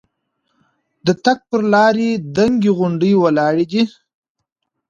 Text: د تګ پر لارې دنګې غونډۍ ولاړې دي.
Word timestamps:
د 1.05 1.07
تګ 1.25 1.39
پر 1.49 1.61
لارې 1.73 2.09
دنګې 2.35 2.71
غونډۍ 2.77 3.11
ولاړې 3.21 3.65
دي. 3.71 3.83